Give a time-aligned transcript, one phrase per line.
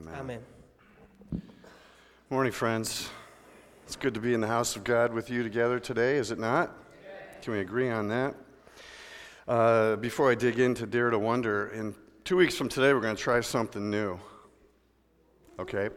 [0.00, 0.14] Amen.
[0.18, 1.42] Amen.
[2.30, 3.10] Morning, friends.
[3.84, 6.38] It's good to be in the house of God with you together today, is it
[6.38, 6.74] not?
[7.42, 8.34] Can we agree on that?
[9.46, 11.94] Uh, before I dig into Dare to Wonder, in
[12.24, 14.18] two weeks from today, we're going to try something new.
[15.58, 15.90] Okay?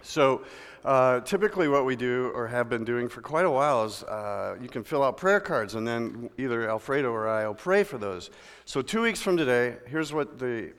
[0.00, 0.42] So,
[0.82, 4.56] uh, typically, what we do or have been doing for quite a while is uh,
[4.58, 7.98] you can fill out prayer cards, and then either Alfredo or I will pray for
[7.98, 8.30] those.
[8.64, 10.72] So, two weeks from today, here's what the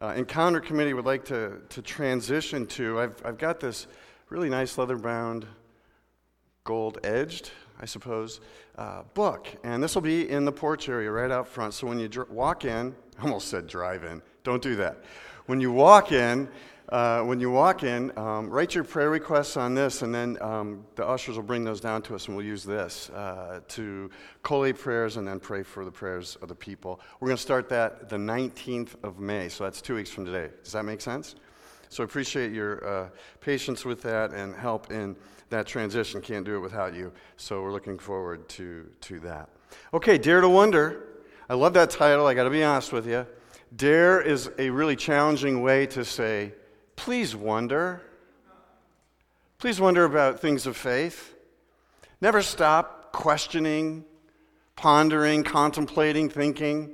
[0.00, 3.00] uh, Encounter Committee would like to, to transition to.
[3.00, 3.86] I've, I've got this
[4.28, 5.46] really nice leather bound,
[6.64, 8.40] gold edged, I suppose,
[8.76, 9.48] uh, book.
[9.64, 11.74] And this will be in the porch area right out front.
[11.74, 15.02] So when you dr- walk in, I almost said drive in, don't do that.
[15.46, 16.48] When you walk in,
[16.90, 20.84] uh, when you walk in, um, write your prayer requests on this, and then um,
[20.94, 24.08] the ushers will bring those down to us, and we'll use this uh, to
[24.42, 27.00] collate prayers and then pray for the prayers of the people.
[27.18, 30.50] We're going to start that the 19th of May, so that's two weeks from today.
[30.62, 31.34] Does that make sense?
[31.88, 33.08] So I appreciate your uh,
[33.40, 35.16] patience with that and help in
[35.50, 36.20] that transition.
[36.20, 37.12] Can't do it without you.
[37.36, 39.48] So we're looking forward to, to that.
[39.94, 41.04] Okay, Dare to Wonder.
[41.48, 42.26] I love that title.
[42.26, 43.26] I got to be honest with you.
[43.74, 46.52] Dare is a really challenging way to say,
[46.96, 48.02] please wonder.
[49.58, 51.34] Please wonder about things of faith.
[52.20, 54.04] Never stop questioning,
[54.74, 56.92] pondering, contemplating, thinking.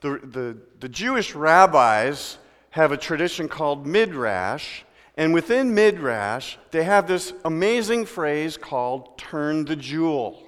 [0.00, 2.38] The, the, the Jewish rabbis
[2.70, 4.82] have a tradition called midrash,
[5.16, 10.42] and within midrash, they have this amazing phrase called turn the jewel.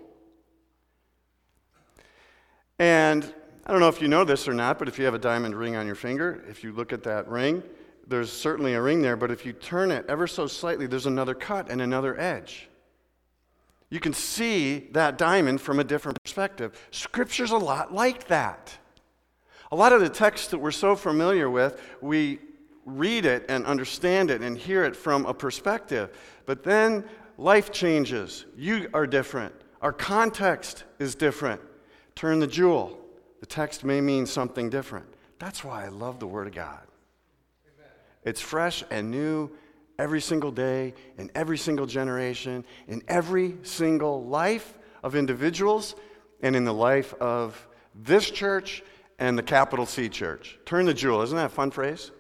[2.78, 3.24] And
[3.66, 5.54] I don't know if you know this or not, but if you have a diamond
[5.54, 7.62] ring on your finger, if you look at that ring,
[8.08, 11.34] there's certainly a ring there, but if you turn it ever so slightly, there's another
[11.34, 12.68] cut and another edge.
[13.90, 16.78] You can see that diamond from a different perspective.
[16.90, 18.76] Scripture's a lot like that.
[19.70, 22.38] A lot of the texts that we're so familiar with, we
[22.86, 26.10] read it and understand it and hear it from a perspective.
[26.46, 27.04] But then
[27.36, 28.46] life changes.
[28.56, 29.54] You are different.
[29.82, 31.60] Our context is different.
[32.14, 32.98] Turn the jewel.
[33.40, 35.06] The text may mean something different.
[35.38, 36.87] That's why I love the Word of God.
[38.28, 39.50] It's fresh and new
[39.98, 45.94] every single day, in every single generation, in every single life of individuals,
[46.42, 48.82] and in the life of this church
[49.18, 50.58] and the capital C church.
[50.66, 51.22] Turn the jewel.
[51.22, 52.10] Isn't that a fun phrase?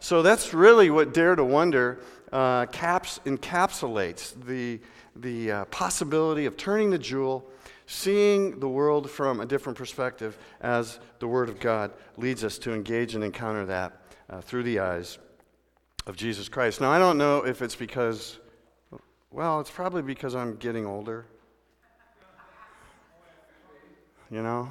[0.00, 2.00] So that's really what Dare to Wonder
[2.32, 4.80] uh, caps, encapsulates the,
[5.14, 7.44] the uh, possibility of turning the jewel,
[7.86, 12.72] seeing the world from a different perspective as the Word of God leads us to
[12.72, 14.00] engage and encounter that
[14.30, 15.18] uh, through the eyes
[16.06, 16.80] of Jesus Christ.
[16.80, 18.38] Now, I don't know if it's because,
[19.30, 21.26] well, it's probably because I'm getting older.
[24.30, 24.68] You know?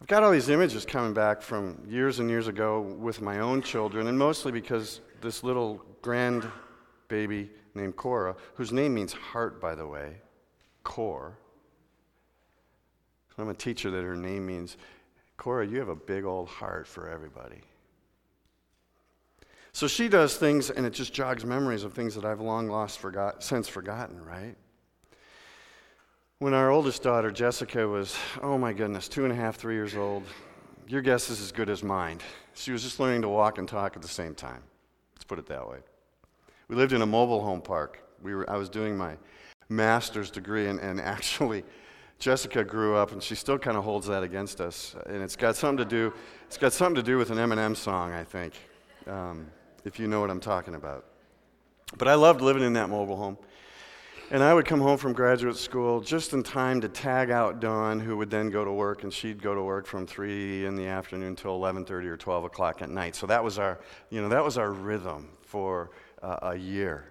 [0.00, 3.62] I've got all these images coming back from years and years ago with my own
[3.62, 6.46] children, and mostly because this little grand
[7.08, 10.16] baby named Cora, whose name means heart, by the way,
[10.84, 11.36] Core.
[13.38, 14.76] I'm a teacher that her name means,
[15.36, 17.60] Cora, you have a big old heart for everybody.
[19.76, 22.98] So she does things, and it just jogs memories of things that I've long lost,
[22.98, 24.54] forgot, since forgotten, right?
[26.38, 29.94] When our oldest daughter, Jessica, was, oh my goodness, two and a half, three years
[29.94, 30.22] old,
[30.88, 32.20] your guess is as good as mine.
[32.54, 34.62] She was just learning to walk and talk at the same time.
[35.14, 35.80] Let's put it that way.
[36.68, 38.02] We lived in a mobile home park.
[38.22, 39.18] We were, I was doing my
[39.68, 41.64] master's degree, and, and actually,
[42.18, 44.96] Jessica grew up, and she still kind of holds that against us.
[45.04, 46.14] And it's got something to do.
[46.46, 48.54] It's got something to do with an Eminem song, I think.
[49.06, 49.48] Um,
[49.86, 51.04] if you know what I'm talking about.
[51.96, 53.38] But I loved living in that mobile home.
[54.32, 58.00] And I would come home from graduate school just in time to tag out Dawn,
[58.00, 60.88] who would then go to work, and she'd go to work from 3 in the
[60.88, 63.14] afternoon until 11:30 or 12 o'clock at night.
[63.14, 63.78] So that was our,
[64.10, 67.04] you know, that was our rhythm for uh, a year.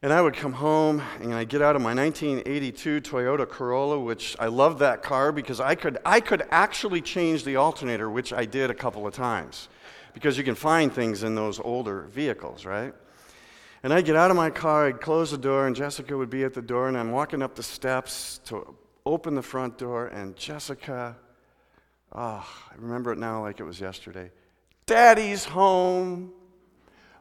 [0.00, 4.36] And I would come home and I'd get out of my 1982 Toyota Corolla, which
[4.38, 8.44] I loved that car because I could, I could actually change the alternator, which I
[8.44, 9.68] did a couple of times
[10.14, 12.94] because you can find things in those older vehicles, right?
[13.82, 16.44] And I'd get out of my car, I'd close the door, and Jessica would be
[16.44, 18.74] at the door, and I'm walking up the steps to
[19.04, 21.16] open the front door, and Jessica,
[22.12, 24.30] oh, I remember it now like it was yesterday.
[24.86, 26.32] Daddy's home.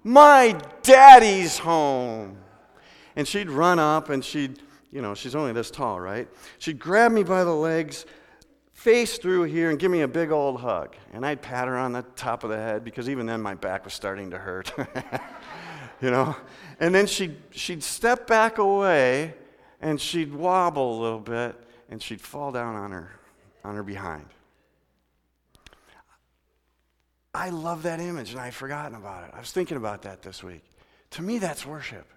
[0.04, 2.38] My daddy's home.
[3.16, 4.60] And she'd run up and she'd,
[4.92, 6.28] you know, she's only this tall, right?
[6.60, 8.06] She'd grab me by the legs
[8.74, 10.96] face through here and give me a big old hug.
[11.14, 13.86] And I'd pat her on the top of the head because even then my back
[13.86, 14.74] was starting to hurt.
[16.02, 16.36] you know?
[16.80, 19.36] And then she'd, she'd step back away
[19.80, 21.56] and she'd wobble a little bit
[21.90, 23.12] and she'd fall down on her,
[23.64, 24.26] on her behind.
[27.34, 29.32] I love that image and I'd forgotten about it.
[29.34, 30.64] I was thinking about that this week.
[31.12, 32.08] To me, that's worship.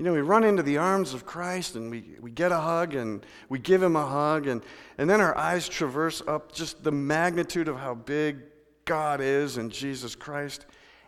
[0.00, 2.94] You know, we run into the arms of Christ and we, we get a hug
[2.94, 4.62] and we give him a hug, and,
[4.96, 8.38] and then our eyes traverse up just the magnitude of how big
[8.86, 10.64] God is and Jesus Christ,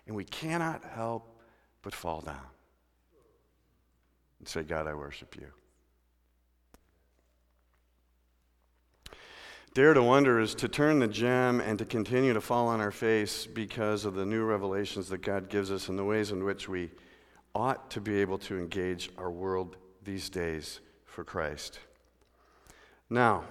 [0.07, 1.41] and we cannot help
[1.81, 2.37] but fall down
[4.41, 5.47] and say, God, I worship you.
[9.73, 12.91] Dare to wonder is to turn the gem and to continue to fall on our
[12.91, 16.69] face because of the new revelations that God gives us and the ways in which
[16.69, 16.91] we
[17.55, 21.79] ought to be able to engage our world these days for Christ.
[23.11, 23.45] Now,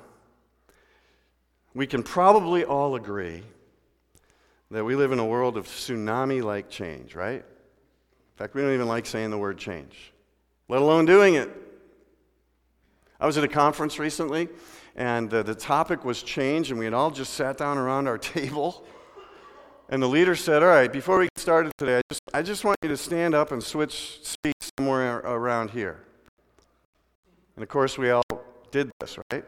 [1.74, 3.44] we can probably all agree
[4.72, 7.44] that we live in a world of tsunami like change, right?
[7.44, 10.14] In fact, we don't even like saying the word change,
[10.68, 11.50] let alone doing it.
[13.20, 14.50] I was at a conference recently,
[14.96, 18.18] and uh, the topic was change, and we had all just sat down around our
[18.18, 18.86] table.
[19.92, 22.64] And the leader said, All right, before we get started today, I just, I just
[22.64, 26.00] want you to stand up and switch seats somewhere around here.
[27.58, 28.24] And of course, we all
[28.72, 29.44] did this, right?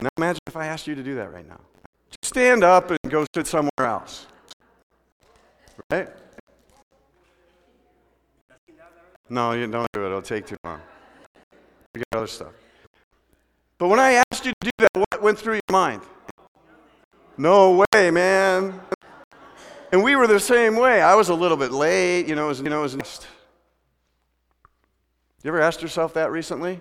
[0.00, 1.60] Now imagine if I asked you to do that right now.
[2.08, 4.28] Just stand up and go sit somewhere else.
[5.90, 6.08] Right?
[9.28, 10.06] No, you don't do it.
[10.06, 10.80] It'll take too long.
[11.94, 12.52] We got other stuff.
[13.78, 16.02] But when I asked you to do that, what went through your mind?
[17.36, 18.80] No way, man.
[19.94, 21.00] And we were the same way.
[21.00, 23.00] I was a little bit late, you know, was, you know, was You
[25.44, 26.80] ever asked yourself that recently?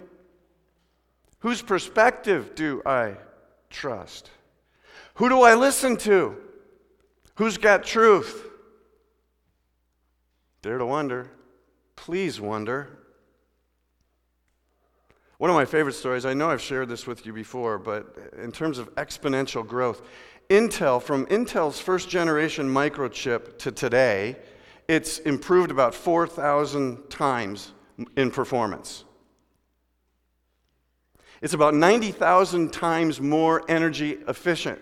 [1.42, 3.18] Whose perspective do I
[3.70, 4.32] trust?
[5.14, 6.38] Who do I listen to?
[7.36, 8.50] Who's got truth?
[10.64, 11.30] Dare to wonder.
[11.96, 12.98] Please wonder.
[15.38, 18.52] One of my favorite stories, I know I've shared this with you before, but in
[18.52, 20.02] terms of exponential growth,
[20.54, 24.38] Intel, from Intel's first generation microchip to today,
[24.88, 27.72] it's improved about 4,000 times
[28.16, 29.04] in performance.
[31.42, 34.80] It's about 90,000 times more energy efficient.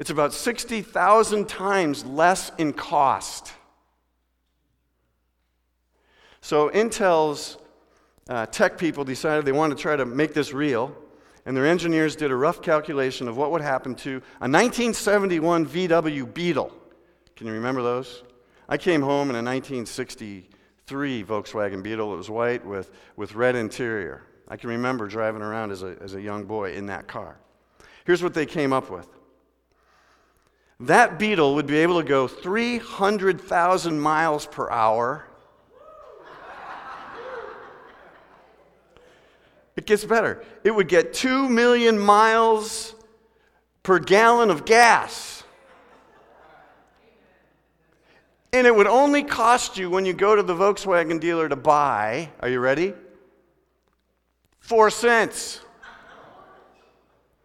[0.00, 3.52] It's about 60,000 times less in cost.
[6.40, 7.58] So Intel's
[8.28, 10.96] uh, tech people decided they wanted to try to make this real,
[11.46, 16.32] and their engineers did a rough calculation of what would happen to a 1971 VW
[16.32, 16.72] Beetle.
[17.36, 18.22] Can you remember those?
[18.68, 22.14] I came home in a 1963 Volkswagen Beetle.
[22.14, 24.22] It was white with, with red interior.
[24.48, 27.38] I can remember driving around as a, as a young boy in that car.
[28.04, 29.08] Here's what they came up with
[30.80, 35.24] that Beetle would be able to go 300,000 miles per hour
[39.84, 40.42] It gets better.
[40.64, 42.94] It would get 2 million miles
[43.82, 45.44] per gallon of gas.
[48.54, 52.30] And it would only cost you when you go to the Volkswagen dealer to buy,
[52.40, 52.94] are you ready?
[54.58, 55.60] Four cents.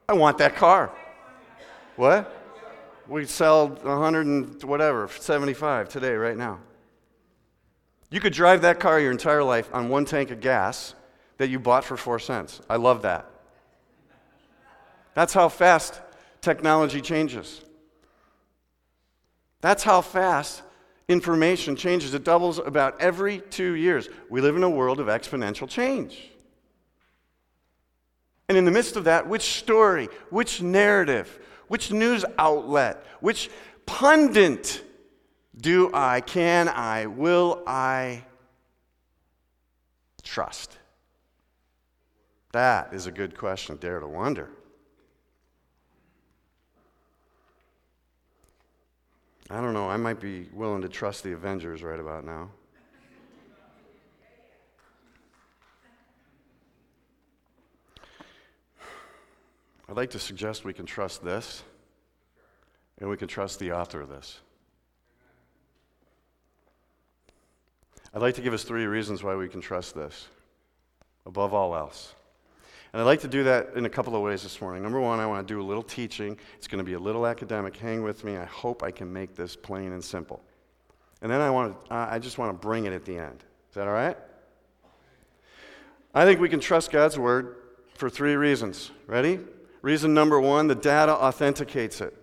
[0.08, 0.96] I want that car.
[1.98, 2.34] What?
[3.10, 6.60] We sell 100 and whatever, 75 today, right now.
[8.10, 10.96] You could drive that car your entire life on one tank of gas
[11.40, 12.62] that you bought for four cents.
[12.70, 13.26] I love that.
[15.16, 16.00] That's how fast
[16.42, 17.62] technology changes.
[19.62, 20.62] That's how fast
[21.08, 22.14] information changes.
[22.14, 24.10] It doubles about every two years.
[24.30, 26.30] We live in a world of exponential change.
[28.50, 33.50] And in the midst of that, which story, which narrative, which news outlet, which
[33.86, 34.84] pundit
[35.56, 38.24] do I, can I, will I
[40.22, 40.78] trust?
[42.52, 43.78] That is a good question.
[43.78, 44.50] Dare to wonder.
[49.52, 49.90] I don't know.
[49.90, 52.50] I might be willing to trust the Avengers right about now.
[59.88, 61.64] I'd like to suggest we can trust this,
[63.00, 64.40] and we can trust the author of this.
[68.14, 70.28] I'd like to give us three reasons why we can trust this,
[71.26, 72.14] above all else.
[72.92, 74.82] And I'd like to do that in a couple of ways this morning.
[74.82, 76.38] Number one, I want to do a little teaching.
[76.58, 77.78] It's going to be a little academic.
[77.78, 78.36] Hang with me.
[78.36, 80.42] I hope I can make this plain and simple.
[81.22, 83.44] And then I, want to, I just want to bring it at the end.
[83.70, 84.18] Is that all right?
[86.16, 87.58] I think we can trust God's word
[87.94, 88.90] for three reasons.
[89.06, 89.40] Ready?
[89.82, 92.16] Reason number one the data authenticates it.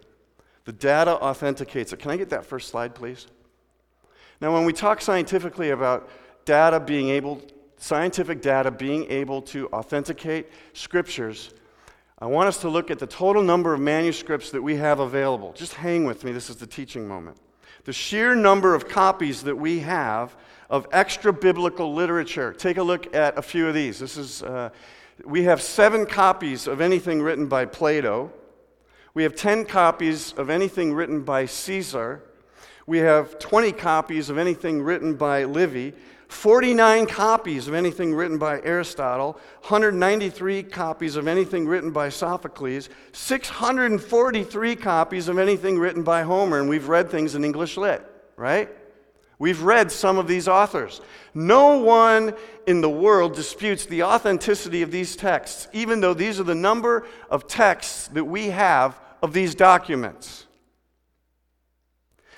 [0.65, 1.99] The data authenticates it.
[1.99, 3.29] Can I get that first slide, please?
[4.41, 6.11] Now, when we talk scientifically about
[6.45, 7.41] data being able
[7.79, 11.53] scientific data being able to authenticate scriptures,
[12.19, 15.53] I want us to look at the total number of manuscripts that we have available.
[15.53, 17.37] Just hang with me, this is the teaching moment.
[17.85, 20.35] The sheer number of copies that we have
[20.71, 22.53] of extra biblical literature.
[22.53, 23.99] Take a look at a few of these.
[23.99, 24.71] This is, uh,
[25.25, 28.33] we have seven copies of anything written by Plato.
[29.15, 32.23] We have 10 copies of anything written by Caesar.
[32.87, 35.95] We have 20 copies of anything written by Livy.
[36.29, 44.77] 49 copies of anything written by Aristotle, 193 copies of anything written by Sophocles, 643
[44.77, 48.05] copies of anything written by Homer, and we've read things in English lit,
[48.37, 48.69] right?
[49.39, 51.01] We've read some of these authors.
[51.35, 52.35] No one
[52.67, 57.07] in the world disputes the authenticity of these texts, even though these are the number
[57.31, 60.47] of texts that we have of these documents.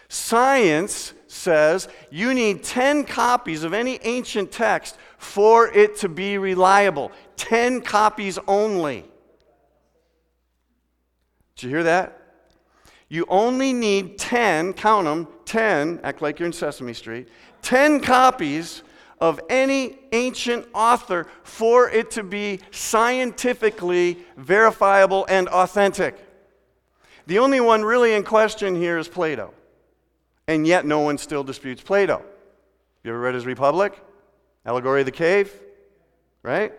[0.08, 7.12] Science says you need 10 copies of any ancient text for it to be reliable.
[7.36, 9.04] 10 copies only.
[11.54, 12.14] Did you hear that?
[13.08, 17.28] You only need 10, count them, 10, act like you're in Sesame Street,
[17.62, 18.82] 10 copies
[19.20, 26.16] of any ancient author for it to be scientifically verifiable and authentic.
[27.26, 29.52] The only one really in question here is Plato
[30.48, 32.24] and yet no one still disputes Plato.
[33.04, 33.96] You ever read his Republic?
[34.66, 35.52] Allegory of the Cave?
[36.42, 36.72] Right?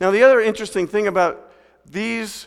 [0.00, 1.52] Now, the other interesting thing about
[1.84, 2.46] these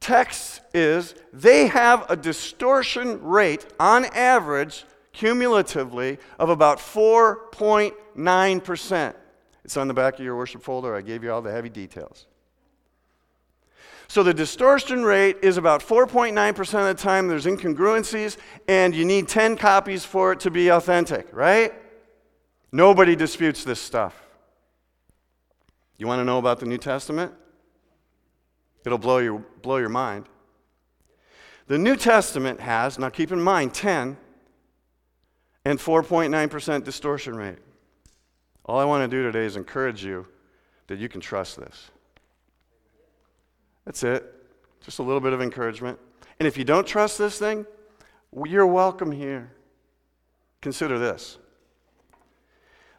[0.00, 9.14] texts is they have a distortion rate on average, cumulatively, of about 4.9%.
[9.64, 10.94] It's on the back of your worship folder.
[10.94, 12.26] I gave you all the heavy details.
[14.10, 19.28] So the distortion rate is about 4.9% of the time there's incongruencies, and you need
[19.28, 21.72] 10 copies for it to be authentic, right?
[22.72, 24.20] Nobody disputes this stuff.
[25.96, 27.32] You want to know about the New Testament?
[28.84, 30.26] It'll blow your, blow your mind.
[31.68, 34.16] The New Testament has, now keep in mind, 10
[35.64, 37.58] and 4.9% distortion rate.
[38.64, 40.26] All I want to do today is encourage you
[40.88, 41.92] that you can trust this.
[43.90, 44.22] That's it.
[44.84, 45.98] Just a little bit of encouragement.
[46.38, 47.66] And if you don't trust this thing,
[48.46, 49.50] you're welcome here.
[50.60, 51.38] Consider this.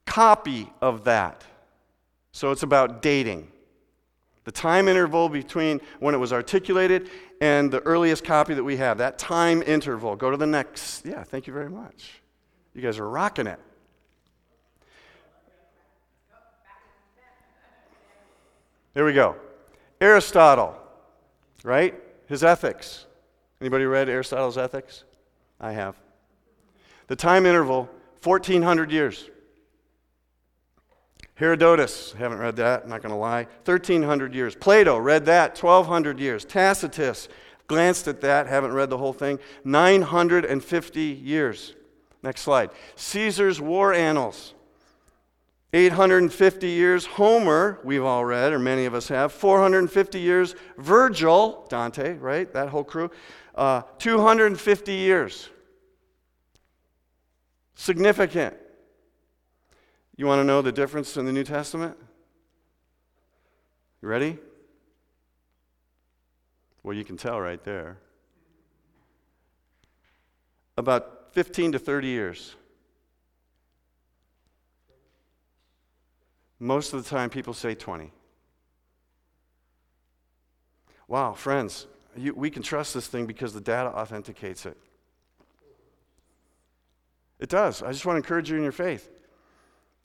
[0.05, 1.43] copy of that.
[2.31, 3.47] So it's about dating.
[4.43, 7.09] The time interval between when it was articulated
[7.41, 10.15] and the earliest copy that we have, that time interval.
[10.15, 11.03] Go to the next.
[11.03, 12.21] Yeah, thank you very much.
[12.75, 13.59] You guys are rocking it.
[18.93, 19.37] There we go.
[19.99, 20.77] Aristotle,
[21.63, 21.95] right?
[22.31, 23.07] His ethics.
[23.59, 25.03] Anybody read Aristotle's ethics?
[25.59, 25.97] I have.
[27.07, 27.89] The time interval,
[28.23, 29.29] 1400 years.
[31.35, 34.55] Herodotus, haven't read that, not going to lie, 1300 years.
[34.55, 36.45] Plato, read that, 1200 years.
[36.45, 37.27] Tacitus,
[37.67, 39.37] glanced at that, haven't read the whole thing.
[39.65, 41.75] 950 years.
[42.23, 42.69] Next slide.
[42.95, 44.53] Caesar's War Annals.
[45.73, 47.05] 850 years.
[47.05, 49.31] Homer, we've all read, or many of us have.
[49.31, 50.55] 450 years.
[50.77, 52.51] Virgil, Dante, right?
[52.51, 53.09] That whole crew.
[53.55, 55.49] Uh, 250 years.
[57.75, 58.55] Significant.
[60.17, 61.97] You want to know the difference in the New Testament?
[64.01, 64.37] You ready?
[66.83, 67.97] Well, you can tell right there.
[70.77, 72.55] About 15 to 30 years.
[76.61, 78.11] Most of the time, people say 20.
[81.07, 84.77] Wow, friends, you, we can trust this thing because the data authenticates it.
[87.39, 87.81] It does.
[87.81, 89.09] I just want to encourage you in your faith.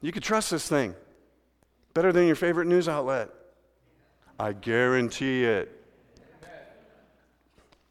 [0.00, 0.94] You can trust this thing
[1.92, 3.28] better than your favorite news outlet.
[4.40, 5.70] I guarantee it.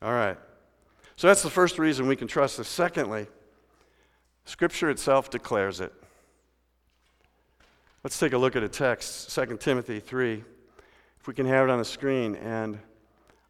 [0.01, 0.39] All right.
[1.17, 2.67] So that's the first reason we can trust this.
[2.67, 3.27] Secondly,
[4.43, 5.93] Scripture itself declares it.
[8.05, 10.43] Let's take a look at a text, 2 Timothy 3,
[11.19, 12.35] if we can have it on the screen.
[12.35, 12.77] And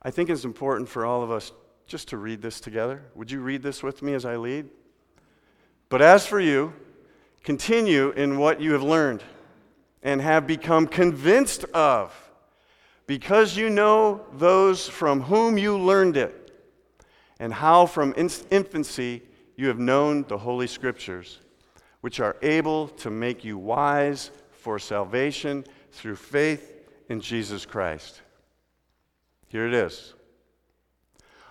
[0.01, 1.51] I think it's important for all of us
[1.87, 3.03] just to read this together.
[3.15, 4.69] Would you read this with me as I lead?
[5.89, 6.73] But as for you,
[7.43, 9.23] continue in what you have learned
[10.01, 12.15] and have become convinced of,
[13.07, 16.57] because you know those from whom you learned it
[17.41, 19.21] and how from infancy
[19.57, 21.39] you have known the Holy Scriptures,
[21.99, 24.31] which are able to make you wise
[24.65, 26.73] for salvation through faith
[27.07, 28.23] in Jesus Christ.
[29.47, 30.15] Here it is.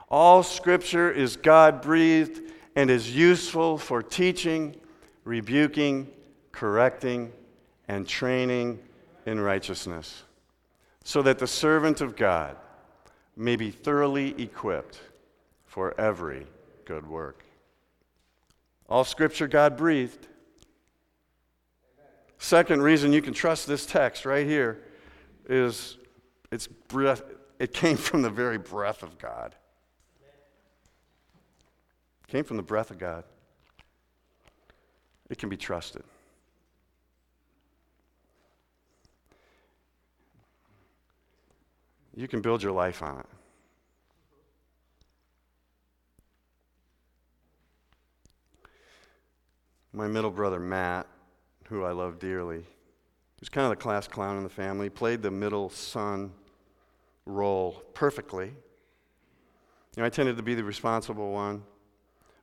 [0.09, 2.42] All Scripture is God breathed
[2.75, 4.75] and is useful for teaching,
[5.23, 6.09] rebuking,
[6.50, 7.33] correcting,
[7.87, 8.80] and training
[9.26, 10.25] in righteousness,
[11.04, 12.56] so that the servant of God
[13.37, 15.00] may be thoroughly equipped
[15.66, 16.49] for every
[16.85, 17.44] good work.
[18.88, 20.26] All scripture God breathed.
[22.44, 24.82] Second reason you can trust this text right here
[25.48, 25.96] is
[26.52, 27.22] it's breath,
[27.59, 29.54] it came from the very breath of God.
[32.22, 33.24] It came from the breath of God.
[35.30, 36.04] It can be trusted.
[42.14, 43.26] You can build your life on it.
[49.94, 51.07] my middle brother Matt,
[51.74, 55.22] who I love dearly, He was kind of the class clown in the family, played
[55.22, 56.32] the middle son
[57.26, 58.46] role perfectly.
[58.46, 58.52] You
[59.96, 61.64] know, I tended to be the responsible one.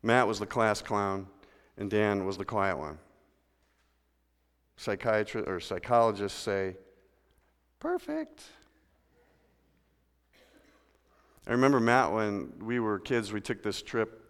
[0.04, 1.28] Matt was the class clown,
[1.78, 2.98] and Dan was the quiet one.
[4.76, 6.76] Psychiatrists or psychologists say,
[7.80, 8.44] perfect.
[11.48, 14.21] I remember Matt when we were kids, we took this trip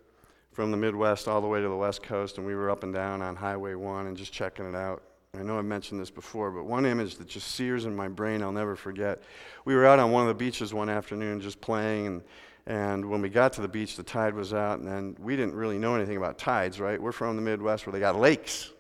[0.52, 2.94] from the Midwest all the way to the West Coast, and we were up and
[2.94, 5.02] down on Highway 1 and just checking it out.
[5.34, 8.44] I know I mentioned this before, but one image that just sears in my brain
[8.44, 9.22] I'll never forget.
[9.64, 12.22] We were out on one of the beaches one afternoon just playing, and,
[12.68, 15.56] and when we got to the beach, the tide was out, and then we didn't
[15.56, 17.02] really know anything about tides, right?
[17.02, 18.72] We're from the Midwest where they got lakes.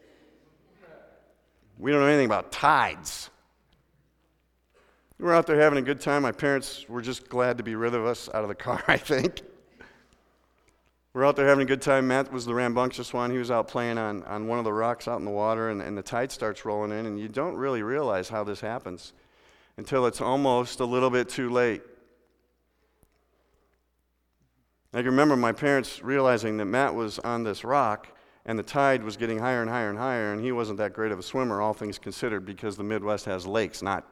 [1.78, 3.30] We don't know anything about tides.
[5.18, 6.24] We were out there having a good time.
[6.24, 8.98] My parents were just glad to be rid of us out of the car, I
[8.98, 9.42] think.
[11.14, 12.08] We're out there having a good time.
[12.08, 13.32] Matt was the rambunctious one.
[13.32, 15.82] He was out playing on, on one of the rocks out in the water, and,
[15.82, 19.12] and the tide starts rolling in, and you don't really realize how this happens
[19.76, 21.82] until it's almost a little bit too late.
[24.94, 28.08] I can remember my parents realizing that Matt was on this rock,
[28.46, 31.12] and the tide was getting higher and higher and higher, and he wasn't that great
[31.12, 34.08] of a swimmer, all things considered, because the Midwest has lakes, not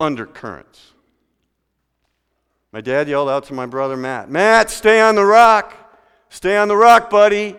[0.00, 0.94] undercurrents.
[2.72, 5.74] My dad yelled out to my brother Matt, Matt, stay on the rock.
[6.28, 7.56] Stay on the rock, buddy.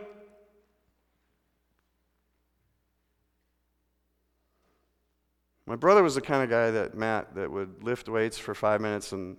[5.65, 8.81] My brother was the kind of guy that Matt that would lift weights for five
[8.81, 9.37] minutes and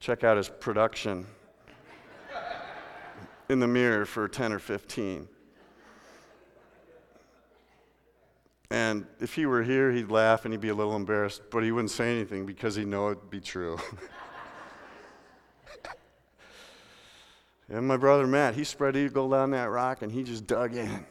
[0.00, 1.26] check out his production
[3.48, 5.28] in the mirror for 10 or 15.
[8.70, 11.72] And if he were here, he'd laugh and he'd be a little embarrassed, but he
[11.72, 13.78] wouldn't say anything because he'd know it'd be true.
[17.68, 21.04] And my brother Matt, he spread eagle down that rock and he just dug in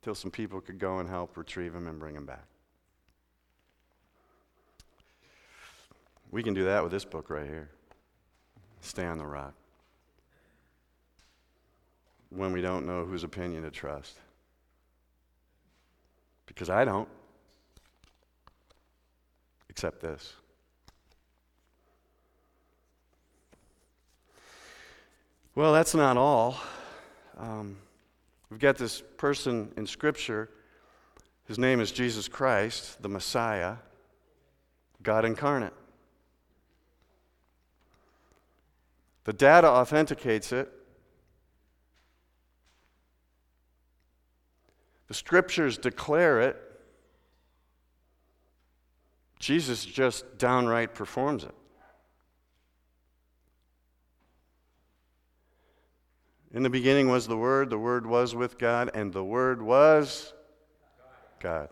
[0.00, 2.44] until some people could go and help retrieve him and bring him back.
[6.30, 7.70] We can do that with this book right here.
[8.80, 9.54] Stay on the rock.
[12.30, 14.16] When we don't know whose opinion to trust.
[16.46, 17.08] Because I don't.
[19.70, 20.34] Except this.
[25.58, 26.56] Well, that's not all.
[27.36, 27.78] Um,
[28.48, 30.48] we've got this person in Scripture.
[31.48, 33.74] His name is Jesus Christ, the Messiah,
[35.02, 35.72] God incarnate.
[39.24, 40.70] The data authenticates it.
[45.08, 46.56] The scriptures declare it.
[49.40, 51.54] Jesus just downright performs it.
[56.52, 60.32] In the beginning was the Word, the Word was with God, and the Word was
[61.40, 61.68] God.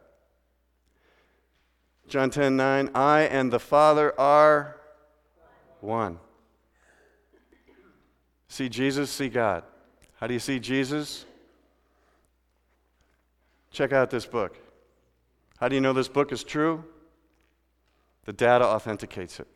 [2.09, 4.77] John 10 9, I and the Father are
[5.81, 6.19] one.
[8.49, 9.65] See Jesus, see God.
[10.17, 11.25] How do you see Jesus?
[13.71, 14.59] Check out this book.
[15.59, 16.85] How do you know this book is true?
[18.25, 19.49] The data authenticates it.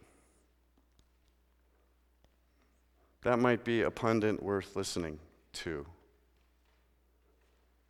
[3.23, 5.19] That might be a pundit worth listening
[5.53, 5.87] to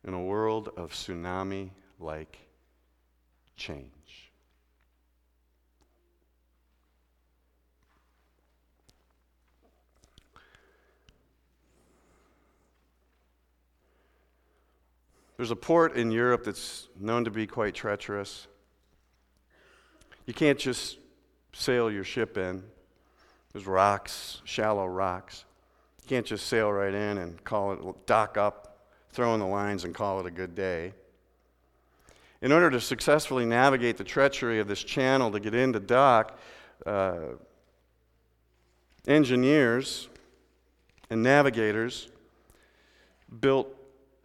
[0.03, 2.37] in a world of tsunami like
[3.55, 4.31] change.
[15.37, 18.47] There's a port in Europe that's known to be quite treacherous.
[20.27, 20.99] You can't just
[21.51, 22.63] sail your ship in.
[23.53, 25.45] There's rocks, shallow rocks.
[26.03, 28.77] You can't just sail right in and call it, dock up,
[29.11, 30.93] throw in the lines, and call it a good day.
[32.41, 36.37] In order to successfully navigate the treachery of this channel to get into dock,
[36.85, 37.19] uh,
[39.07, 40.07] engineers
[41.09, 42.09] and navigators
[43.39, 43.75] built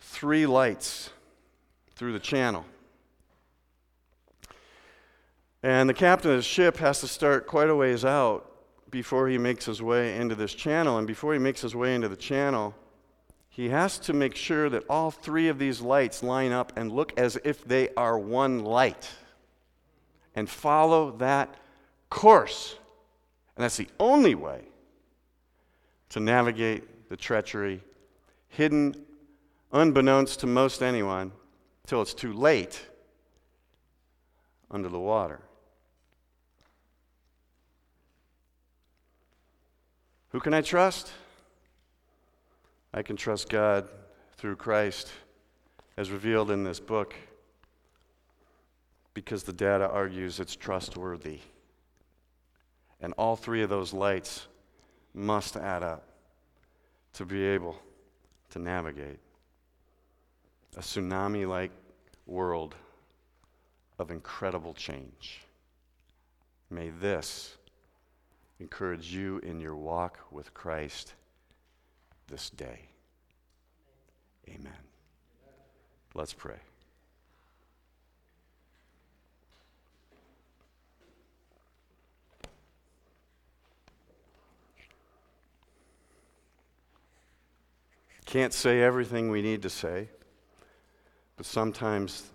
[0.01, 1.11] three lights
[1.97, 2.65] through the channel.
[5.63, 8.56] And the captain of the ship has to start quite a ways out
[8.91, 10.99] before he makes his way into this channel.
[10.99, 12.75] And before he makes his way into the channel,
[13.49, 17.19] he has to make sure that all three of these lights line up and look
[17.19, 19.09] as if they are one light
[20.35, 21.55] and follow that
[22.11, 22.77] course.
[23.57, 24.63] And that's the only way
[26.11, 27.81] to navigate the treachery
[28.49, 28.95] hidden
[29.73, 31.33] unbeknownst to most anyone,
[31.87, 32.87] till it's too late
[34.71, 35.41] under the water.
[40.37, 41.11] Who can I trust?
[42.93, 43.89] I can trust God
[44.37, 45.11] through Christ
[45.97, 47.15] as revealed in this book
[49.15, 51.39] because the data argues it's trustworthy.
[53.01, 54.47] And all three of those lights
[55.15, 56.07] must add up
[57.15, 57.79] to be able
[58.51, 59.21] to navigate
[60.77, 61.71] a tsunami like
[62.27, 62.75] world
[63.99, 65.41] of incredible change.
[66.69, 67.57] May this
[68.61, 71.15] encourage you in your walk with Christ
[72.29, 72.89] this day.
[74.49, 74.73] Amen.
[76.15, 76.57] Let's pray.
[88.25, 90.09] Can't say everything we need to say.
[91.37, 92.31] But sometimes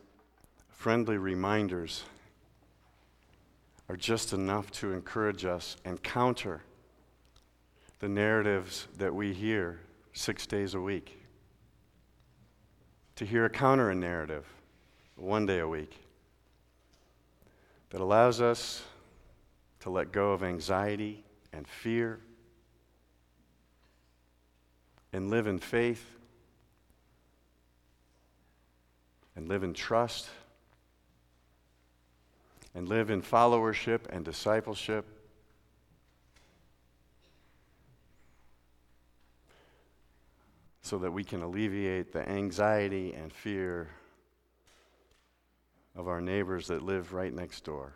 [0.69, 2.03] friendly reminders
[3.91, 6.61] are just enough to encourage us and counter
[7.99, 9.81] the narratives that we hear
[10.13, 11.21] six days a week.
[13.17, 14.45] To hear a counter narrative
[15.17, 15.93] one day a week
[17.89, 18.81] that allows us
[19.81, 22.21] to let go of anxiety and fear
[25.11, 26.05] and live in faith
[29.35, 30.29] and live in trust
[32.73, 35.05] and live in followership and discipleship.
[40.81, 43.89] So that we can alleviate the anxiety and fear
[45.95, 47.93] of our neighbors that live right next door.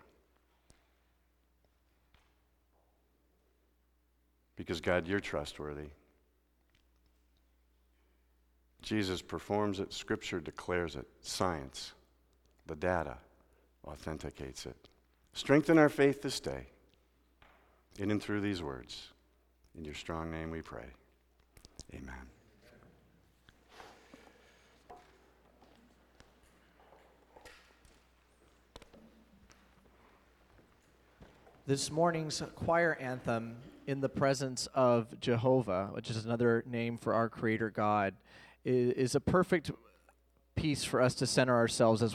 [4.55, 5.89] Because, God, you're trustworthy.
[8.81, 11.93] Jesus performs it, Scripture declares it, science,
[12.67, 13.17] the data
[13.87, 14.89] authenticates it.
[15.33, 16.67] Strengthen our faith this day
[17.97, 19.09] in and through these words.
[19.77, 20.85] In your strong name we pray.
[21.93, 22.15] Amen.
[31.67, 33.55] This morning's choir anthem,
[33.87, 38.13] In the Presence of Jehovah, which is another name for our Creator God,
[38.63, 39.71] is, a perfect
[40.55, 42.13] piece for us to center ourselves as